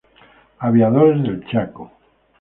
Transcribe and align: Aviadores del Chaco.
Aviadores 0.57 1.21
del 1.21 1.45
Chaco. 1.45 1.91